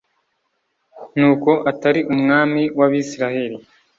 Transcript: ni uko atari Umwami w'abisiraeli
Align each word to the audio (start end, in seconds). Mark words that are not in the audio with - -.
ni 1.17 1.25
uko 1.31 1.51
atari 1.71 2.01
Umwami 2.13 2.61
w'abisiraeli 2.79 3.57